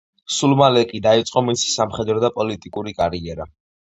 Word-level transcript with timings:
სულ 0.35 0.53
მალე 0.61 0.81
კი 0.93 1.01
დაიწყო 1.07 1.43
მისი 1.49 1.69
სამხედრო 1.73 2.23
და 2.25 2.31
პოლიტიკური 2.39 2.97
კარიერა. 3.03 3.47